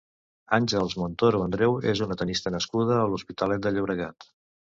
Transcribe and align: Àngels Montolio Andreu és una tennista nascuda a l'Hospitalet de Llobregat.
Àngels 0.55 0.95
Montolio 1.01 1.41
Andreu 1.47 1.75
és 1.91 2.01
una 2.07 2.17
tennista 2.21 2.53
nascuda 2.55 2.97
a 3.01 3.05
l'Hospitalet 3.11 3.65
de 3.67 3.73
Llobregat. 3.77 4.27